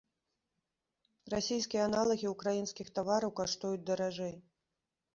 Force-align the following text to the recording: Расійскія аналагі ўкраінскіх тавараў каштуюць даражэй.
Расійскія 1.33 1.85
аналагі 1.91 2.27
ўкраінскіх 2.33 2.93
тавараў 2.99 3.31
каштуюць 3.45 3.87
даражэй. 3.95 4.35